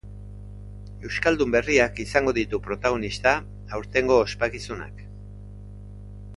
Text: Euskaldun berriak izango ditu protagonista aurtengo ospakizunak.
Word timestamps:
Euskaldun 1.09 1.51
berriak 1.55 2.01
izango 2.05 2.33
ditu 2.39 2.61
protagonista 2.69 3.35
aurtengo 3.79 4.19
ospakizunak. 4.25 5.05